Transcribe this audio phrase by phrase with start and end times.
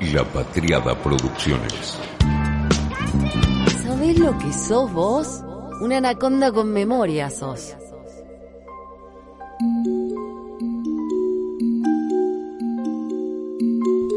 [0.00, 1.98] La Patriada Producciones.
[3.82, 5.42] ¿Sabés lo que sos vos?
[5.80, 7.74] Una anaconda con memoria sos.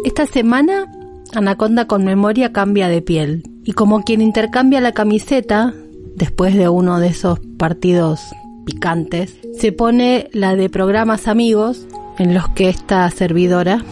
[0.05, 0.85] Esta semana,
[1.33, 3.43] Anaconda con memoria cambia de piel.
[3.63, 5.73] Y como quien intercambia la camiseta,
[6.15, 8.21] después de uno de esos partidos
[8.65, 11.87] picantes, se pone la de programas amigos
[12.19, 13.83] en los que esta servidora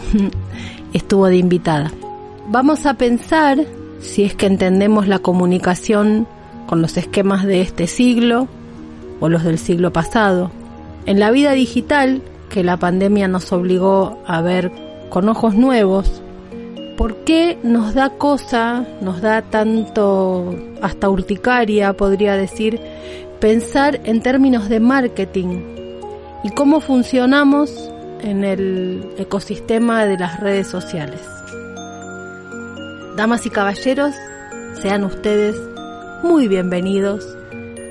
[0.92, 1.90] estuvo de invitada.
[2.48, 3.58] Vamos a pensar
[4.00, 6.26] si es que entendemos la comunicación
[6.66, 8.48] con los esquemas de este siglo
[9.20, 10.50] o los del siglo pasado.
[11.06, 14.72] En la vida digital, que la pandemia nos obligó a ver
[15.08, 16.22] con ojos nuevos,
[16.96, 22.80] ¿por qué nos da cosa, nos da tanto, hasta urticaria, podría decir,
[23.40, 25.62] pensar en términos de marketing
[26.44, 27.90] y cómo funcionamos
[28.22, 31.20] en el ecosistema de las redes sociales?
[33.16, 34.14] Damas y caballeros,
[34.80, 35.56] sean ustedes
[36.22, 37.26] muy bienvenidos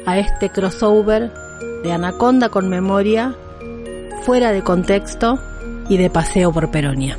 [0.06, 1.32] a este crossover
[1.84, 3.36] de Anaconda con memoria,
[4.24, 5.40] fuera de contexto
[5.88, 7.18] y de paseo por Peronia.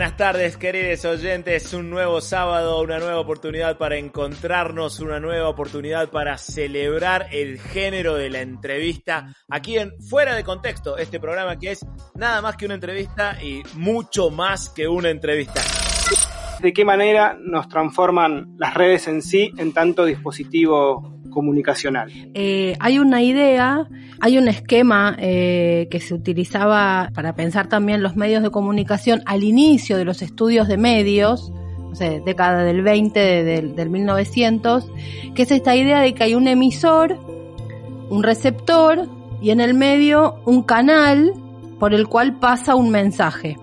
[0.00, 1.74] Buenas tardes, queridos oyentes.
[1.74, 8.14] Un nuevo sábado, una nueva oportunidad para encontrarnos, una nueva oportunidad para celebrar el género
[8.14, 12.64] de la entrevista aquí en Fuera de Contexto, este programa que es nada más que
[12.64, 15.60] una entrevista y mucho más que una entrevista.
[16.60, 22.10] ¿De qué manera nos transforman las redes en sí en tanto dispositivo comunicacional?
[22.34, 23.88] Eh, hay una idea,
[24.20, 29.44] hay un esquema eh, que se utilizaba para pensar también los medios de comunicación al
[29.44, 34.90] inicio de los estudios de medios, no sé, década del 20, del, del 1900,
[35.34, 37.18] que es esta idea de que hay un emisor,
[38.10, 39.08] un receptor
[39.40, 41.32] y en el medio un canal
[41.78, 43.56] por el cual pasa un mensaje.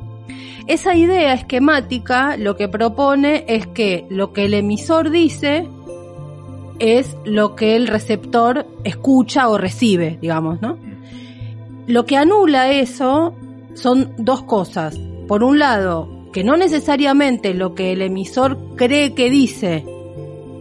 [0.68, 5.66] Esa idea esquemática lo que propone es que lo que el emisor dice
[6.80, 10.78] es lo que el receptor escucha o recibe, digamos, ¿no?
[11.88, 13.34] Lo que anula eso
[13.74, 15.00] son dos cosas.
[15.28, 19.86] Por un lado, que no necesariamente lo que el emisor cree que dice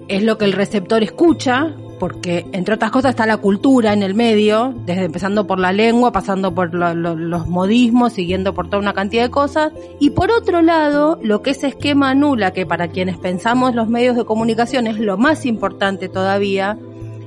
[0.08, 4.14] es lo que el receptor escucha, porque entre otras cosas está la cultura en el
[4.14, 8.78] medio, desde empezando por la lengua, pasando por lo, lo, los modismos, siguiendo por toda
[8.78, 9.72] una cantidad de cosas.
[10.00, 14.16] Y por otro lado, lo que ese esquema anula, que para quienes pensamos los medios
[14.16, 16.78] de comunicación es lo más importante todavía,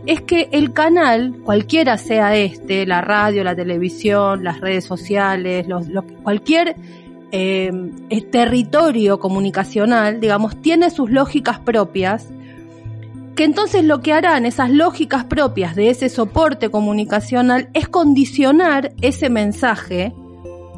[0.05, 5.85] es que el canal, cualquiera sea este, la radio, la televisión, las redes sociales, los,
[6.23, 6.75] cualquier
[7.31, 7.71] eh,
[8.31, 12.29] territorio comunicacional, digamos, tiene sus lógicas propias
[13.39, 19.29] que entonces lo que harán esas lógicas propias de ese soporte comunicacional es condicionar ese
[19.29, 20.13] mensaje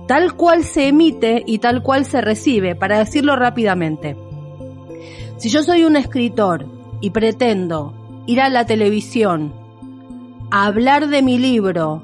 [0.08, 4.16] tal cual se emite y tal cual se recibe, para decirlo rápidamente.
[5.38, 6.68] Si yo soy un escritor
[7.02, 7.96] y pretendo
[8.28, 9.56] ir a la televisión
[10.52, 12.04] a hablar de mi libro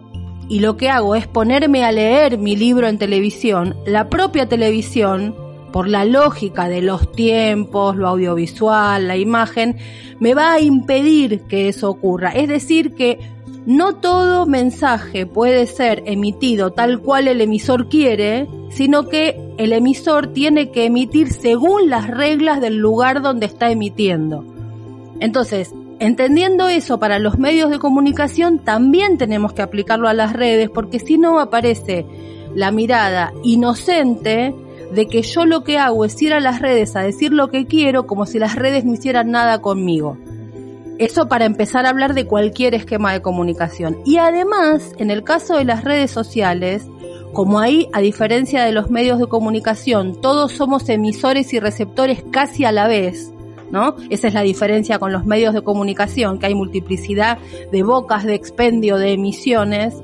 [0.49, 5.35] y lo que hago es ponerme a leer mi libro en televisión, la propia televisión
[5.77, 9.77] por la lógica de los tiempos, lo audiovisual, la imagen,
[10.19, 12.31] me va a impedir que eso ocurra.
[12.31, 13.19] Es decir, que
[13.67, 20.33] no todo mensaje puede ser emitido tal cual el emisor quiere, sino que el emisor
[20.33, 24.43] tiene que emitir según las reglas del lugar donde está emitiendo.
[25.19, 30.71] Entonces, entendiendo eso para los medios de comunicación, también tenemos que aplicarlo a las redes,
[30.71, 32.03] porque si no aparece
[32.55, 34.55] la mirada inocente
[34.91, 37.65] de que yo lo que hago es ir a las redes a decir lo que
[37.65, 40.17] quiero como si las redes no hicieran nada conmigo.
[40.97, 43.97] Eso para empezar a hablar de cualquier esquema de comunicación.
[44.03, 46.87] Y además, en el caso de las redes sociales,
[47.33, 52.65] como ahí, a diferencia de los medios de comunicación, todos somos emisores y receptores casi
[52.65, 53.31] a la vez,
[53.69, 53.95] ¿no?
[54.09, 57.37] Esa es la diferencia con los medios de comunicación, que hay multiplicidad
[57.71, 60.01] de bocas de expendio de emisiones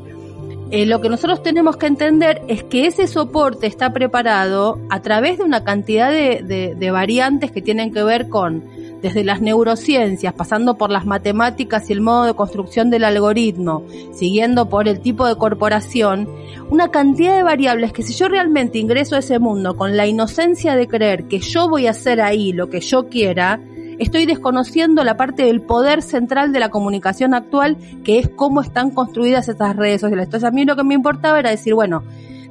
[0.73, 5.37] eh, lo que nosotros tenemos que entender es que ese soporte está preparado a través
[5.37, 8.64] de una cantidad de, de, de, variantes que tienen que ver con
[8.99, 13.84] desde las neurociencias, pasando por las matemáticas y el modo de construcción del algoritmo,
[14.14, 16.28] siguiendo por el tipo de corporación,
[16.72, 20.75] una cantidad de variables que si yo realmente ingreso a ese mundo con la inocencia
[20.75, 23.59] de creer que yo voy a hacer ahí lo que yo quiera,
[23.99, 28.91] estoy desconociendo la parte del poder central de la comunicación actual, que es cómo están
[28.91, 30.25] construidas estas redes sociales.
[30.25, 32.03] Entonces a mí lo que me importaba era decir, bueno,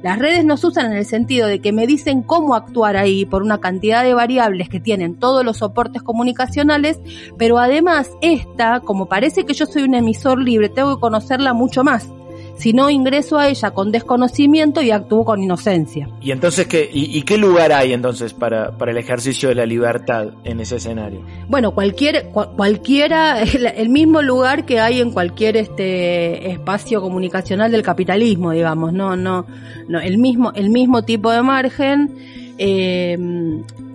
[0.03, 3.41] las redes nos usan en el sentido de que me dicen cómo actuar ahí por
[3.41, 6.99] una cantidad de variables que tienen todos los soportes comunicacionales,
[7.37, 11.85] pero además esta, como parece que yo soy un emisor libre, tengo que conocerla mucho
[11.85, 12.09] más.
[12.55, 16.09] Sino ingreso a ella con desconocimiento y actúo con inocencia.
[16.21, 20.27] ¿Y entonces qué, y, qué lugar hay entonces para, para, el ejercicio de la libertad
[20.43, 21.21] en ese escenario?
[21.47, 28.51] Bueno, cualquier, cualquiera, el, mismo lugar que hay en cualquier este espacio comunicacional del capitalismo,
[28.51, 29.45] digamos, no, no,
[29.87, 32.15] no, el mismo, el mismo tipo de margen.
[32.57, 33.17] Eh,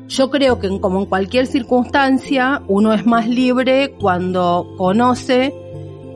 [0.08, 5.54] yo creo que como en cualquier circunstancia, uno es más libre cuando conoce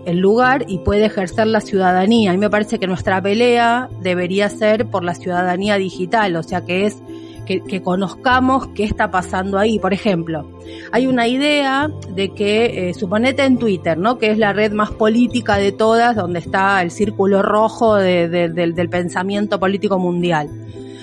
[0.07, 2.31] el lugar y puede ejercer la ciudadanía.
[2.31, 6.65] A mí me parece que nuestra pelea debería ser por la ciudadanía digital, o sea
[6.65, 7.03] que es
[7.45, 9.79] que, conozcamos qué está pasando ahí.
[9.79, 10.49] Por ejemplo,
[10.91, 14.19] hay una idea de que, eh, suponete en Twitter, ¿no?
[14.19, 19.59] Que es la red más política de todas, donde está el círculo rojo del pensamiento
[19.59, 20.49] político mundial.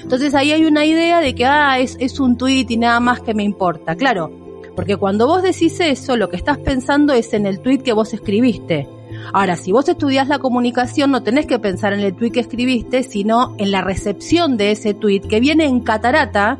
[0.01, 3.21] Entonces ahí hay una idea de que, ah, es, es un tweet y nada más
[3.21, 3.95] que me importa.
[3.95, 4.48] Claro,
[4.79, 8.13] porque cuando vos decís eso, lo que estás pensando es en el tweet que vos
[8.13, 8.87] escribiste.
[9.33, 13.03] Ahora, si vos estudias la comunicación, no tenés que pensar en el tweet que escribiste,
[13.03, 16.57] sino en la recepción de ese tweet que viene en catarata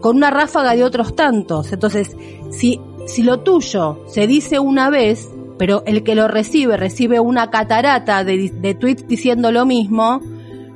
[0.00, 1.70] con una ráfaga de otros tantos.
[1.70, 2.16] Entonces,
[2.50, 5.28] si, si lo tuyo se dice una vez,
[5.58, 10.22] pero el que lo recibe recibe una catarata de, de tweets diciendo lo mismo,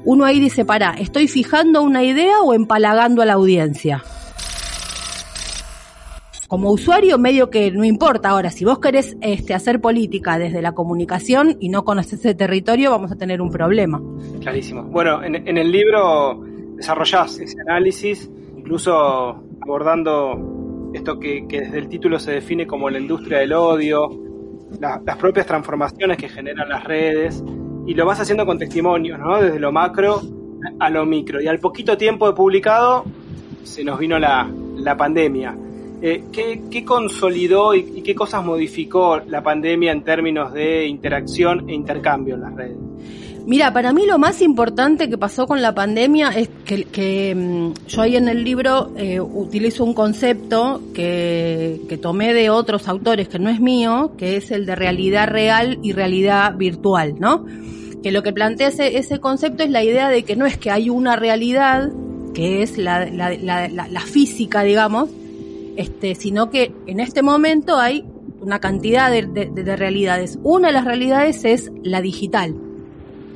[0.04, 4.04] uno ahí dice, para, ¿estoy fijando una idea o empalagando a la audiencia?
[6.54, 8.28] Como usuario medio que no importa.
[8.28, 12.92] Ahora, si vos querés este, hacer política desde la comunicación y no conoces ese territorio,
[12.92, 14.00] vamos a tener un problema.
[14.40, 14.84] Clarísimo.
[14.84, 16.44] Bueno, en, el libro
[16.76, 18.94] desarrollás ese análisis, incluso
[19.62, 24.08] abordando esto que, desde el título se define como la industria del odio,
[24.78, 27.42] las propias transformaciones que generan las redes
[27.84, 29.42] y lo vas haciendo con testimonios, ¿no?
[29.42, 30.20] Desde lo macro
[30.78, 31.42] a lo micro.
[31.42, 33.04] Y al poquito tiempo de publicado
[33.64, 34.48] se nos vino la,
[34.96, 35.63] pandemia.
[36.06, 42.34] Eh, ¿qué, consolidó y, qué cosas modificó la pandemia en términos de interacción e intercambio
[42.34, 42.76] en las redes?
[43.46, 48.02] Mira, para mí lo más importante que pasó con la pandemia es que, mm, yo
[48.02, 53.48] ahí en el libro eh, utilizo un concepto que, tomé de otros autores, que no
[53.48, 57.46] es mío, que es el de realidad real y realidad virtual, ¿no?
[58.02, 60.90] que lo que plantea ese, concepto es la idea de que no es que hay
[60.90, 61.90] una realidad,
[62.34, 63.06] que es la,
[64.04, 65.08] física, digamos,
[65.76, 68.04] este, sino que en este momento hay
[68.40, 70.38] una cantidad de, realidades.
[70.42, 72.54] Una de las realidades es la digital,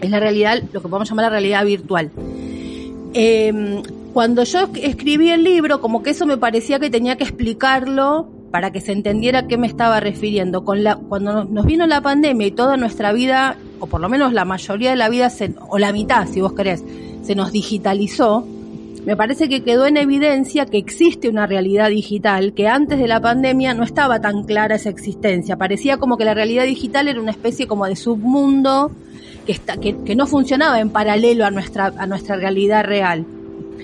[0.00, 2.11] es la realidad, lo que podemos llamar la realidad virtual.
[3.14, 3.82] Em,
[4.12, 8.70] cuando yo escribí el libro, como que eso me parecía que tenía que explicarlo para
[8.70, 10.64] que se entendiera a qué me estaba refiriendo.
[10.64, 14.32] Con la, cuando nos vino la pandemia y toda nuestra vida, o por lo menos
[14.32, 15.31] la mayoría de la vida,
[15.69, 16.85] o la mitad, si vos querés,
[17.23, 18.46] se nos digitalizó,
[19.04, 23.20] me parece que quedó en evidencia que existe una realidad digital que antes de la
[23.20, 25.56] pandemia no estaba tan clara esa existencia.
[25.56, 28.90] Parecía como que la realidad digital era una especie como de submundo
[29.46, 33.24] que, está, que, que no funcionaba en paralelo a nuestra, a nuestra realidad real.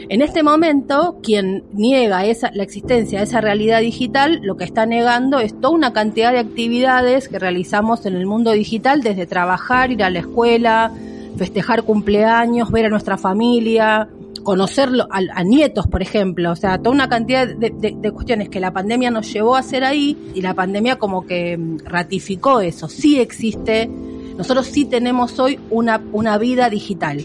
[0.08, 4.87] En este momento, quien niega esa, la existencia de esa realidad digital, lo que está
[4.87, 9.93] negando es toda una cantidad de actividades que realizamos en el mundo digital, desde trabajar,
[9.93, 10.93] ir a la escuela,
[11.37, 14.08] festejar cumpleaños, ver a nuestra familia,
[14.44, 19.11] conocerlo a, nietos, por ejemplo, o sea, toda una cantidad de, cuestiones que la pandemia
[19.11, 22.88] nos llevó a hacer ahí y la pandemia como que mm, ratificó eso.
[22.88, 23.91] Sí existe,
[24.37, 27.25] nosotros sí tenemos hoy una, una vida digital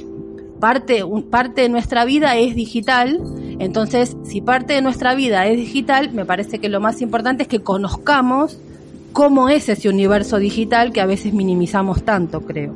[0.59, 3.19] parte, parte de nuestra vida es digital,
[3.59, 7.49] entonces si parte de nuestra vida es digital, me parece que lo más importante es
[7.49, 8.59] que conozcamos
[9.13, 12.73] cómo es ese universo digital que a veces minimizamos tanto, creo.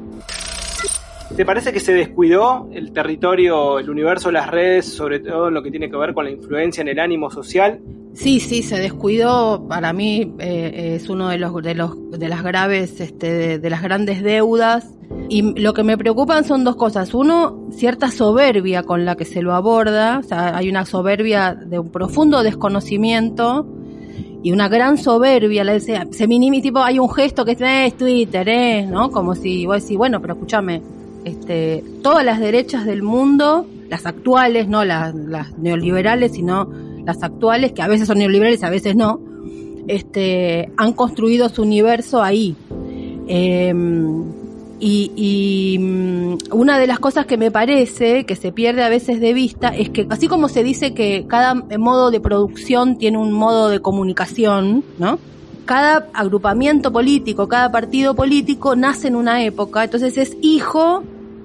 [1.35, 5.71] ¿Te parece que se descuidó el territorio, el universo las redes, sobre todo lo que
[5.71, 7.79] tiene que ver con la influencia en el ánimo social?
[8.13, 9.67] Sí, sí, se descuidó.
[9.67, 13.81] Para mí eh, es uno de los de los de las graves, este, de, las
[13.81, 14.93] grandes deudas.
[15.27, 17.15] Y lo que me preocupan son dos cosas.
[17.15, 20.19] Uno, cierta soberbia con la que se lo aborda.
[20.19, 23.65] O sea, hay una soberbia de un profundo desconocimiento
[24.43, 25.63] y una gran soberbia.
[25.63, 28.85] La, se, se minimiza, tipo, hay un gesto que es Twitter, ¿eh?
[28.85, 29.09] ¿No?
[29.09, 30.83] Como si vos decís, bueno, pero escúchame,
[31.25, 35.13] este, todas las derechas del mundo, las actuales, no las,
[35.57, 36.69] neoliberales, sino
[37.05, 39.19] las actuales, que a veces son neoliberales, a veces no,
[39.87, 42.55] este, han construido su universo ahí.
[43.27, 44.23] Em,
[44.79, 49.33] y, mm, una de las cosas que me parece que se pierde a veces de
[49.33, 53.69] vista es que así como se dice que cada modo de producción tiene un modo
[53.69, 55.19] de comunicación, ¿no?
[55.63, 61.03] Cada agrupamiento político, cada partido político nace en una época, entonces es hijo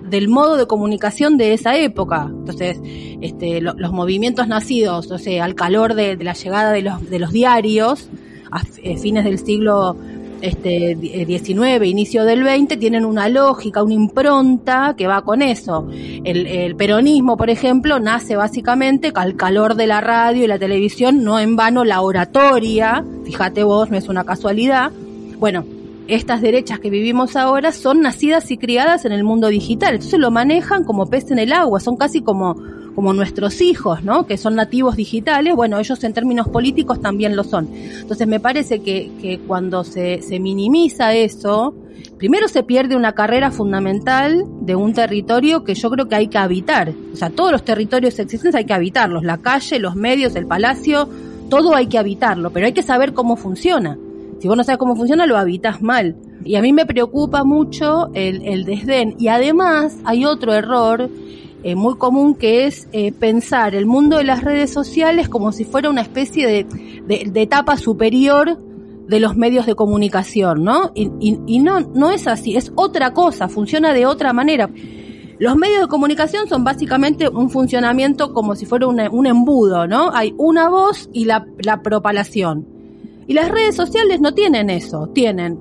[0.09, 2.27] del modo de comunicación de esa época.
[2.29, 2.79] Entonces,
[3.21, 7.33] este, los movimientos nacidos, o sea, al calor de, la llegada de los, de los
[7.33, 8.09] diarios,
[8.51, 9.97] a, eh, fines del siglo
[10.41, 15.89] este, 19, eh, inicio del 20, tienen una lógica, una impronta que va con eso.
[15.91, 21.25] El, el, peronismo, por ejemplo, nace básicamente al calor de la radio y la televisión,
[21.25, 24.93] no en vano la oratoria, fíjate vos, no es una casualidad.
[25.39, 25.65] Bueno,
[26.09, 30.31] estas derechas que vivimos ahora son nacidas y criadas en el mundo digital, entonces lo
[30.31, 32.57] manejan como pez en el agua, son casi como
[32.99, 34.27] como nuestros hijos, ¿no?
[34.27, 37.69] Que son nativos digitales, bueno, ellos en términos políticos también lo son.
[37.73, 41.77] Entonces me parece que, que cuando se, se minimiza eso,
[42.19, 46.39] primero se pierde una carrera fundamental de un territorio que yo creo que hay que
[46.39, 46.93] habitar.
[47.13, 51.09] O sea, todos los territorios existentes hay que habitarlos, la calle, los medios, el palacio,
[51.49, 53.97] todo hay que habitarlo, pero hay que saber cómo funciona.
[54.39, 56.17] Si vos no sabes cómo funciona, lo habitas mal.
[56.45, 59.17] Y a mí me preocupa mucho el, el desdén.
[59.19, 61.11] Y además hay otro error
[61.65, 65.65] eh, muy común que es eh, pensar el mundo de las redes sociales como si
[65.65, 66.67] fuera una especie de,
[67.05, 68.59] de, etapa superior
[69.09, 70.93] de los medios de comunicación, ¿no?
[70.95, 74.71] Y, y, no, no es así, es otra cosa, funciona de otra manera.
[75.41, 80.13] Los medios de comunicación son básicamente un funcionamiento como si fuera un embudo, ¿no?
[80.15, 82.78] Hay una voz y la, la propalación.
[83.29, 85.59] Y las redes sociales no tienen eso, tienen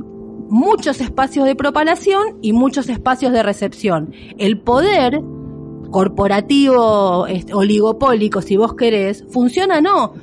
[0.49, 4.13] muchos espacios de propalación y muchos espacios de recepción.
[4.37, 5.21] El poder
[5.91, 10.13] corporativo, este, oligopólico, si vos querés, funciona no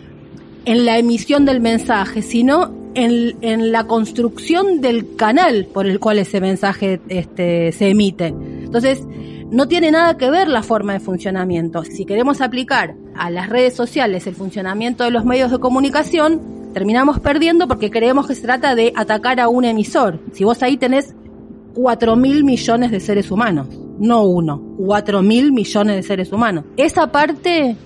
[0.65, 6.19] en la emisión del mensaje, sino en, en, la construcción del canal por el cual
[6.21, 8.29] ese mensaje este, se emite.
[8.29, 9.07] Entonces,
[9.51, 11.85] no tiene nada que ver la forma de funcionamiento.
[11.85, 17.21] Si queremos aplicar a las redes sociales el funcionamiento de los medios de comunicación, terminamos
[17.21, 20.19] perdiendo porque creemos que se trata de atacar a un emisor.
[20.33, 21.15] Si vos ahí tenés
[21.73, 26.65] cuatro mil millones de seres humanos no uno, cuatro mil millones de seres humanos.
[26.77, 27.77] Esa parte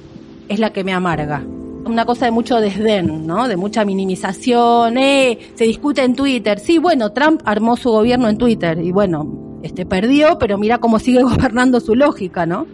[0.48, 1.44] es la que me amarga.
[1.84, 3.48] Una cosa de mucho desdén, ¿no?
[3.48, 6.58] De mucha minimización, eh, se discute en Twitter.
[6.58, 10.98] Sí, bueno, Trump armó su gobierno en Twitter y bueno, este perdió, pero mira cómo
[10.98, 12.66] sigue gobernando su lógica, ¿no?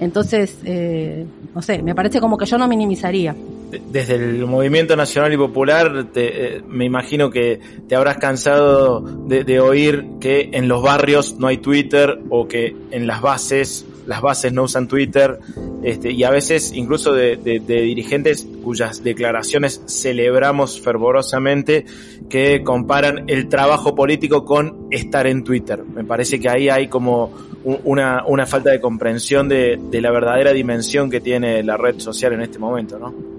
[0.00, 3.34] Entonces, eh, no sé, me parece como que yo no minimizaría
[3.80, 10.04] desde el movimiento nacional y popular, eh, me imagino que te habrás cansado de, oír
[10.20, 14.64] que en los barrios no hay Twitter o que en las bases, las bases no
[14.64, 15.38] usan Twitter,
[15.82, 21.86] este, y a veces incluso de, dirigentes cuyas declaraciones celebramos fervorosamente
[22.28, 25.82] que comparan el trabajo político con estar en Twitter.
[25.82, 27.32] Me parece que ahí hay como
[27.64, 32.42] una, una falta de comprensión de la verdadera dimensión que tiene la red social en
[32.42, 33.31] este momento, ¿no?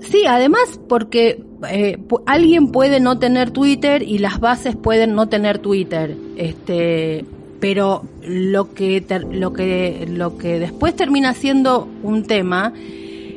[0.00, 5.58] Sí, además porque eh, alguien puede no tener Twitter y las bases pueden no tener
[5.58, 7.24] Twitter, este,
[7.60, 12.72] pero lo que lo que lo que después termina siendo un tema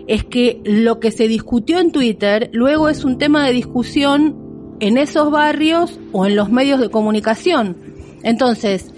[0.07, 4.35] es que lo que se discutió en Twitter luego es un tema de discusión
[4.79, 7.77] en esos barrios o en los medios de comunicación.
[8.23, 8.91] Entonces,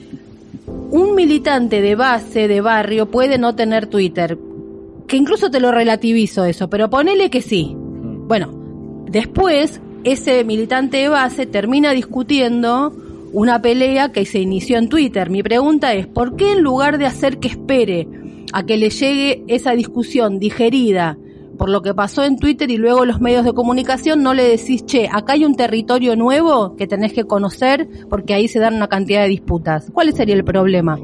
[0.91, 4.37] un militante de base de barrio puede no tener Twitter,
[5.07, 7.75] que incluso te lo relativizo eso, pero ponele que sí.
[7.75, 8.51] Bueno,
[9.09, 12.93] después ese militante de base termina discutiendo
[13.31, 15.29] una pelea que se inició en Twitter.
[15.29, 18.07] Mi pregunta es, ¿por qué en lugar de hacer que espere
[18.53, 21.17] a que le llegue esa discusión digerida
[21.57, 24.85] por lo que pasó en Twitter y luego los medios de comunicación, no le decís,
[24.85, 28.87] che, acá hay un territorio nuevo que tenés que conocer porque ahí se dan una
[28.87, 29.89] cantidad de disputas?
[29.93, 30.99] ¿Cuál sería el problema?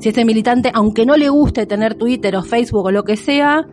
[0.00, 3.66] Si ese militante, aunque no le guste tener Twitter o Facebook o lo que sea,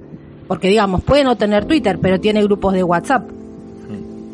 [0.47, 3.29] porque digamos, puede no tener Twitter, pero tiene grupos de WhatsApp,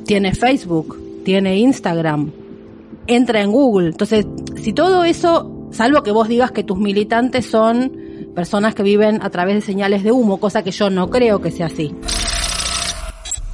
[0.06, 2.32] tiene Facebook, tiene Instagram,
[3.08, 3.90] entra en Google.
[3.90, 4.26] Entonces,
[4.56, 7.92] si todo eso, salvo que vos digas que tus militantes son
[8.34, 11.52] personas que viven a través de señales de humo, cosa que yo no creo que
[11.52, 11.94] sea así.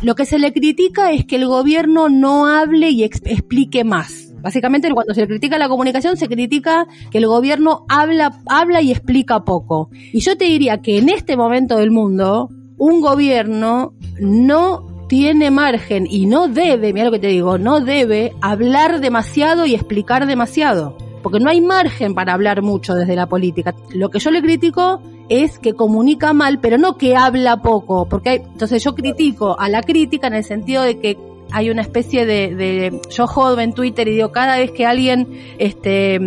[0.02, 4.23] Lo que se le critica es que el gobierno no hable y explique más.
[4.44, 9.46] Básicamente, cuando se critica la comunicación, se critica que el gobierno habla, habla y explica
[9.46, 9.90] poco.
[10.12, 16.06] Y yo te diría que en este momento del mundo, un gobierno no tiene margen
[16.10, 20.98] y no debe, mira lo que te digo, no debe hablar demasiado y explicar demasiado.
[21.22, 23.74] Porque no hay margen para hablar mucho desde la política.
[23.94, 28.10] Lo que yo le critico es que comunica mal, pero no que habla poco.
[28.10, 31.18] Porque entonces yo critico a la crítica en el sentido de que
[31.54, 35.28] hay una especie de, de, yo jodo en Twitter y digo, cada vez que alguien
[35.60, 36.20] este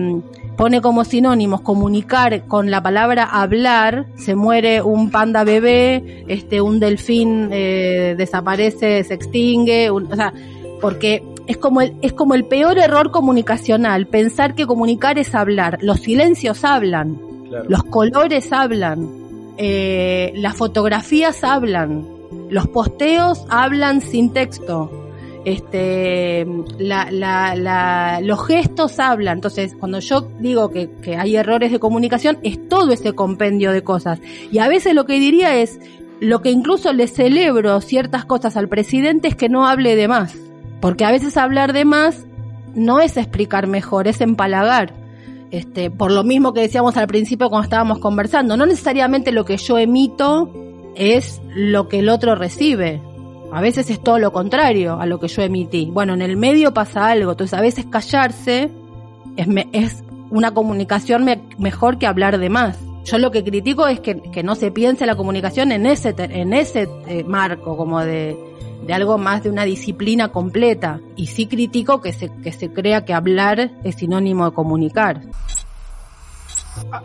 [0.57, 6.81] pone como sinónimos comunicar con la palabra hablar, se muere un panda bebé, este un
[6.81, 10.33] delfín eh, desaparece, se extingue, o sea,
[10.81, 15.79] porque es como el es como el peor error comunicacional, pensar que comunicar es hablar.
[15.83, 17.19] Los silencios hablan,
[17.69, 19.09] los colores hablan,
[19.59, 22.07] eh, las fotografías hablan,
[22.49, 24.96] los posteos hablan sin texto
[25.47, 26.45] este,
[26.77, 29.39] la, la, la, los gestos hablan.
[29.39, 34.19] Entonces, cuando yo digo que, hay errores de comunicación, es todo ese compendio de cosas.
[34.51, 35.79] Y a veces lo que diría es,
[36.19, 40.37] lo que incluso le celebro ciertas cosas al presidente es que no hable de más.
[40.81, 42.27] Porque a veces hablar de más
[42.75, 44.95] no es explicar mejor, es empalagar.
[45.53, 49.59] Este, por lo mismo que decíamos al principio cuando estábamos conversando, no necesariamente lo que
[49.59, 50.53] yo emito
[50.97, 53.01] es lo que el otro recibe.
[53.57, 55.89] A veces es todo lo contrario a lo que yo emití.
[55.91, 58.71] Bueno, en el medio pasa algo, entonces a veces callarse
[59.35, 61.25] es, es una comunicación
[61.57, 62.79] mejor que hablar de más.
[63.07, 66.87] Yo lo que critico es que, no se piense la comunicación en ese, en ese
[67.07, 68.37] eh, marco, como de,
[68.87, 71.01] de algo más de una disciplina completa.
[71.17, 75.23] Y sí critico que se, que se crea que hablar es sinónimo de comunicar.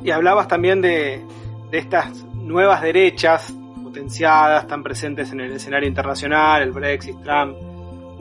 [0.03, 1.23] Y hablabas también de,
[1.71, 3.53] de estas nuevas derechas
[3.91, 7.57] potenciadas, tan presentes en el escenario internacional, el Brexit, Trump,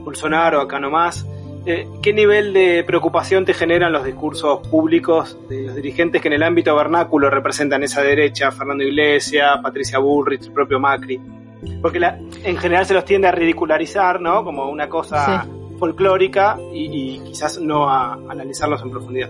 [0.03, 1.25] Bolsonaro, acá nomás.
[1.65, 6.33] Eh, ¿Qué nivel de preocupación te generan los discursos públicos de los dirigentes que en
[6.33, 8.51] el ámbito vernáculo representan esa derecha?
[8.51, 11.21] Fernando Iglesias, Patricia Bullrich, el propio Macri.
[11.81, 14.43] Porque la, en general se los tiende a ridicularizar, ¿no?
[14.43, 15.47] Como una cosa
[15.79, 19.29] folclórica y, y, quizás no a analizarlos en profundidad.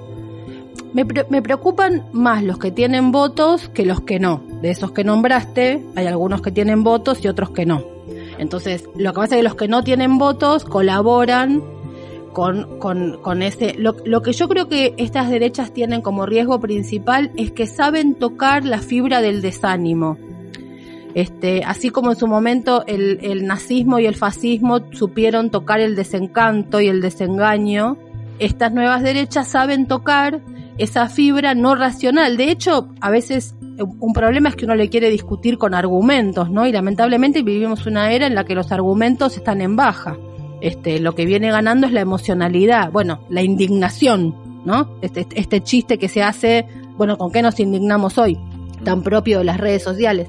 [0.94, 4.44] Me, me, preocupan más los que tienen votos que los que no.
[4.62, 7.84] De esos que nombraste, hay algunos que tienen votos y otros que no.
[8.38, 11.64] Entonces, lo que pasa es que los que no tienen votos colaboran
[12.34, 13.76] con, con, con ese...
[13.78, 18.16] Lo, lo que yo creo que estas derechas tienen como riesgo principal es que saben
[18.16, 20.18] tocar la fibra del desánimo.
[21.14, 25.96] Este, así como en su momento el, el nazismo y el fascismo supieron tocar el
[25.96, 27.98] desencanto y el desengaño,
[28.40, 30.42] estas nuevas derechas saben tocar
[30.78, 32.38] esa fibra no racional.
[32.38, 36.68] De hecho, a veces un problema es que uno le quiere discutir con argumentos, ¿no?
[36.68, 40.18] Y lamentablemente vivimos una era en la que los argumentos están en baja.
[40.62, 44.36] Este, lo que viene ganando es la emocionalidad, bueno, la indignación,
[44.66, 44.98] ¿no?
[45.02, 48.38] Este, este chiste que se hace, bueno, ¿con qué nos indignamos hoy?
[48.84, 50.28] tan propio de las redes sociales.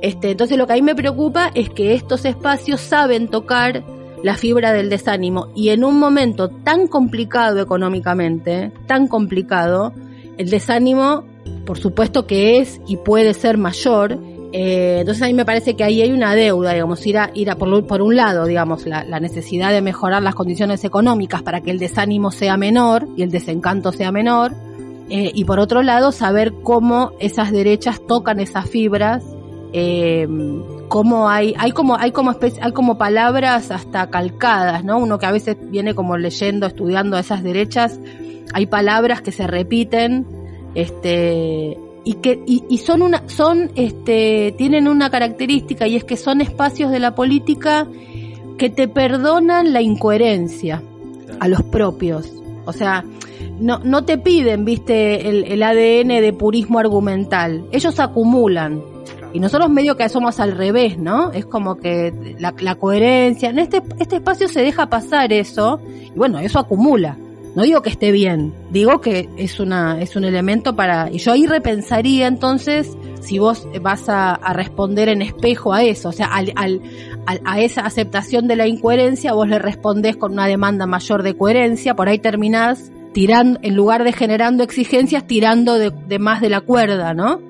[0.00, 3.82] Este, entonces lo que a mí me preocupa es que estos espacios saben tocar
[4.24, 5.48] la fibra del desánimo.
[5.54, 9.92] Y en un momento tan complicado económicamente, tan complicado,
[10.38, 11.24] el desánimo,
[11.66, 14.18] por supuesto que es y puede ser mayor.
[14.54, 17.50] Eh, entonces a mí me parece que ahí hay una deuda, digamos, ir a, ir
[17.50, 21.70] a por, por un lado, digamos, la, necesidad de mejorar las condiciones económicas para que
[21.70, 24.54] el desánimo sea menor y el desencanto sea menor.
[25.10, 29.22] Eh, y por otro lado, saber cómo esas derechas tocan esas fibras
[29.74, 30.26] eh,
[30.94, 34.98] como hay, hay como, hay como hay como palabras hasta calcadas, ¿no?
[34.98, 37.98] Uno que a veces viene como leyendo, estudiando esas derechas,
[38.52, 40.24] hay palabras que se repiten,
[40.76, 46.16] este, y que, y, y son una, son, este, tienen una característica y es que
[46.16, 47.88] son espacios de la política
[48.56, 50.80] que te perdonan la incoherencia
[51.40, 52.32] a los propios.
[52.66, 53.04] O sea,
[53.58, 57.66] no, no te piden, viste, el, el ADN de purismo argumental.
[57.72, 58.93] Ellos acumulan.
[59.34, 61.32] Y nosotros medio que somos al revés, ¿no?
[61.32, 66.38] Es como que la, coherencia, en este, este espacio se deja pasar eso, y bueno,
[66.38, 67.18] eso acumula.
[67.56, 71.32] No digo que esté bien, digo que es una, es un elemento para, y yo
[71.32, 76.52] ahí repensaría entonces si vos vas a, responder en espejo a eso, o sea, al,
[76.54, 76.80] al,
[77.26, 81.36] al, a esa aceptación de la incoherencia, vos le respondés con una demanda mayor de
[81.36, 86.50] coherencia, por ahí terminás tirando, en lugar de generando exigencias, tirando de, de más de
[86.50, 87.40] la cuerda, ¿no?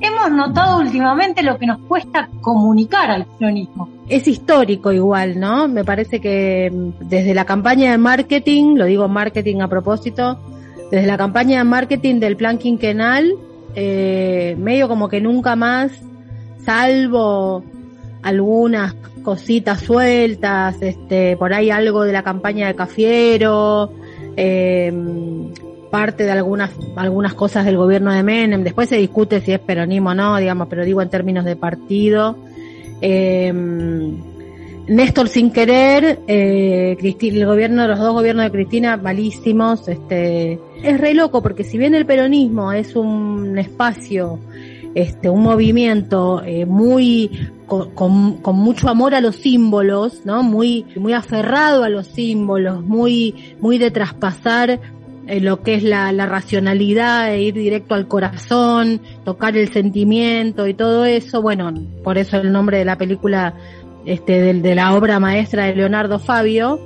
[0.00, 3.88] Hemos notado últimamente lo que nos cuesta comunicar al peronismo.
[4.08, 5.68] Es histórico igual, ¿no?
[5.68, 10.40] Me parece que desde la campaña de marketing, lo digo marketing a propósito,
[10.90, 13.32] desde la campaña de marketing del plan quinquenal,
[13.76, 15.92] eh, medio como que nunca más,
[16.64, 17.62] salvo
[18.24, 23.92] algunas cositas sueltas, este, por ahí algo de la campaña de Cafiero,
[24.36, 24.92] eh,
[25.90, 30.10] parte de algunas, algunas cosas del gobierno de Menem, después se discute si es peronismo
[30.10, 32.36] o no, digamos, pero digo en términos de partido.
[33.00, 33.52] Eh,
[34.88, 41.14] Néstor sin querer, eh, el gobierno, los dos gobiernos de Cristina, malísimos, este, es re
[41.14, 44.40] loco porque si bien el peronismo es un espacio
[44.94, 47.30] este, un movimiento eh, muy
[47.70, 50.42] con, con, mucho amor a los símbolos, ¿no?
[50.42, 54.80] Muy, muy aferrado a los símbolos, muy, muy de traspasar
[55.28, 60.74] eh, lo que es la, racionalidad, e ir directo al corazón, tocar el sentimiento y
[60.74, 61.40] todo eso.
[61.40, 63.54] Bueno, por eso el nombre de la película,
[64.04, 66.80] este, de, de la obra maestra de Leonardo Fabio.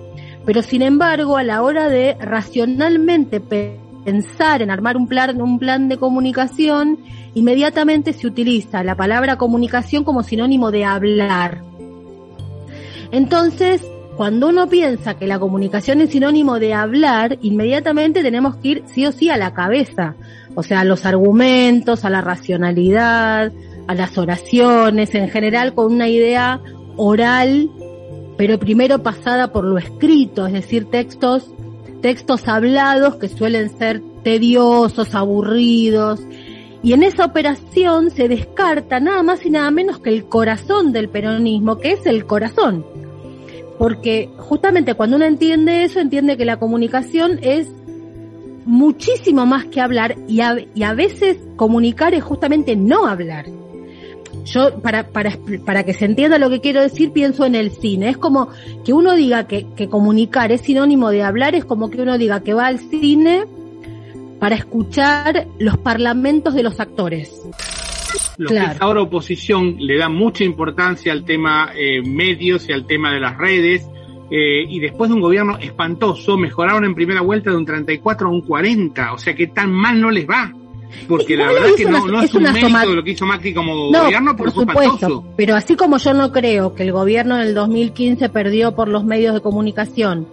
[0.45, 5.89] Pero sin embargo, a la hora de racionalmente pensar en armar un plan, un plan
[5.89, 6.99] de comunicación,
[7.35, 11.63] inmediatamente se utiliza la palabra comunicación como sinónimo de hablar.
[13.11, 13.83] Entonces,
[14.17, 19.07] cuando uno piensa que la comunicación es sinónimo de hablar, inmediatamente tenemos que ir sí
[19.07, 20.15] o sí a la cabeza,
[20.55, 23.53] o sea, a los argumentos, a la racionalidad,
[23.87, 26.61] a las oraciones, en general con una idea
[26.97, 27.71] oral,
[28.37, 31.53] pero primero pasada por lo escrito, es decir, textos,
[32.05, 36.21] textos hablados que suelen ser tediosos, aburridos,
[36.83, 41.09] y en esa operación se descarta nada más y nada menos que el corazón del
[41.09, 42.85] peronismo, que es el corazón.
[43.79, 47.69] Porque justamente cuando uno entiende eso, entiende que la comunicación es
[48.67, 53.47] muchísimo más que hablar y a, y a veces comunicar es justamente no hablar
[54.45, 58.11] yo para, para, para que se entienda lo que quiero decir, pienso en el cine.
[58.11, 58.49] Es como
[58.85, 62.41] que uno diga que, que comunicar es sinónimo de hablar, es como que uno diga
[62.41, 63.45] que va al cine
[64.39, 67.41] para escuchar los parlamentos de los actores.
[68.37, 72.87] Lo que es ahora oposición le da mucha importancia al tema eh, medios y al
[72.87, 73.89] tema de las redes.
[74.31, 78.31] Eh, y después de un gobierno espantoso, mejoraron en primera vuelta de un 34 a
[78.31, 79.13] un 40.
[79.13, 80.53] O sea que tan mal no les va.
[81.09, 83.91] Porque la verdad es que no, no es, un mérito lo que hizo Macri como
[83.91, 85.25] gobierno, por supuesto.
[85.37, 89.05] Pero así como yo no creo que el gobierno en el 2015 perdió por los
[89.05, 90.29] medios de comunicación,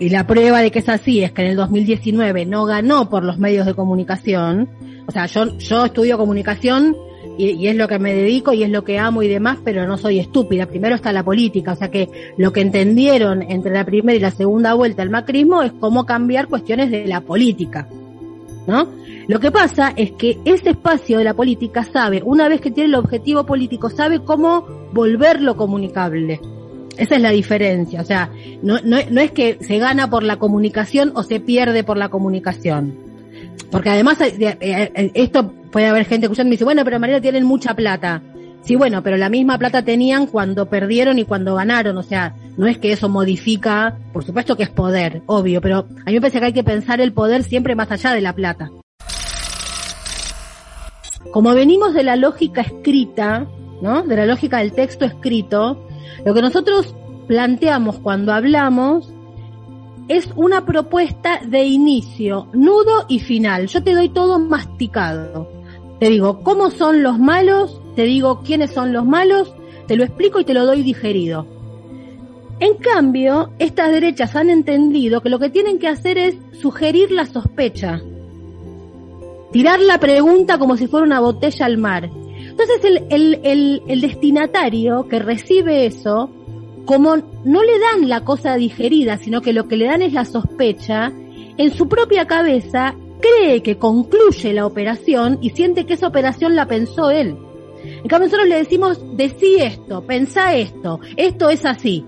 [0.00, 3.22] y la prueba de que es así es que en el 2019 no ganó por
[3.22, 4.68] los medios de comunicación,
[5.06, 6.96] o sea, yo, yo estudio comunicación
[7.36, 9.86] y, y, es lo que me dedico y es lo que amo y demás, pero
[9.86, 10.66] no soy estúpida.
[10.66, 14.30] Primero está la política, o sea que lo que entendieron entre la primera y la
[14.30, 17.86] segunda vuelta el macrismo es cómo cambiar cuestiones de la política.
[18.66, 18.88] ¿No?
[19.28, 22.88] Lo que pasa es que ese espacio de la política sabe, una vez que tiene
[22.88, 26.40] el objetivo político, sabe cómo volverlo comunicable.
[26.96, 28.00] Esa es la diferencia.
[28.00, 28.30] O sea,
[28.62, 32.08] no, no, no es que se gana por la comunicación o se pierde por la
[32.08, 33.10] comunicación.
[33.70, 37.20] Porque además, eh, eh, eh, esto puede haber gente escuchando y dice, bueno, pero María
[37.20, 38.22] tienen mucha plata.
[38.62, 41.96] Sí, bueno, pero la misma plata tenían cuando perdieron y cuando ganaron.
[41.96, 46.10] O sea, no es que eso modifica, por supuesto que es poder, obvio, pero a
[46.10, 48.70] mí me parece que hay que pensar el poder siempre más allá de la plata.
[51.32, 53.46] Como venimos de la lógica escrita,
[53.80, 54.02] ¿no?
[54.02, 55.88] De la lógica del texto escrito,
[56.26, 56.94] lo que nosotros
[57.28, 59.10] planteamos cuando hablamos
[60.08, 63.68] es una propuesta de inicio, nudo y final.
[63.68, 65.50] Yo te doy todo masticado.
[65.98, 69.54] Te digo cómo son los malos, te digo quiénes son los malos,
[69.86, 71.59] te lo explico y te lo doy digerido.
[72.60, 77.24] En cambio, estas derechas han entendido que lo que tienen que hacer es sugerir la
[77.24, 78.02] sospecha,
[79.50, 82.10] tirar la pregunta como si fuera una botella al mar.
[82.38, 86.30] Entonces el, el, el, el destinatario que recibe eso,
[86.84, 90.26] como no le dan la cosa digerida, sino que lo que le dan es la
[90.26, 91.10] sospecha,
[91.56, 96.66] en su propia cabeza cree que concluye la operación y siente que esa operación la
[96.66, 97.36] pensó él.
[97.82, 102.04] En cambio nosotros le decimos, decí esto, pensá esto, esto es así.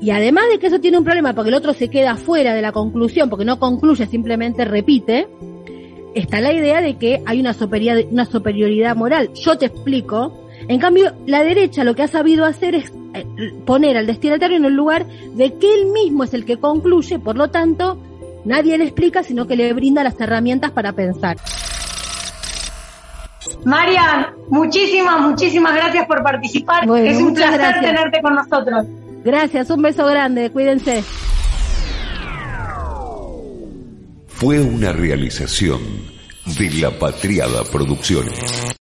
[0.00, 2.62] Y además de que eso tiene un problema porque el otro se queda fuera de
[2.62, 5.26] la conclusión, porque no concluye, simplemente repite,
[6.14, 9.30] está la idea de que hay una superioridad, una superioridad moral.
[9.34, 10.42] Yo te explico.
[10.68, 13.24] En cambio, la derecha lo que ha sabido hacer es eh,
[13.64, 17.36] poner al destinatario en el lugar de que él mismo es el que concluye, por
[17.36, 17.98] lo tanto,
[18.44, 21.36] nadie le explica, sino que le brinda las herramientas para pensar.
[23.64, 26.84] Marian, muchísimas, muchísimas gracias por participar.
[26.98, 28.86] es un placer tenerte con nosotros.
[29.26, 31.02] Gracias, un beso grande, cuídense.
[34.28, 35.80] Fue una realización
[36.56, 38.66] de La Patriada Producciones.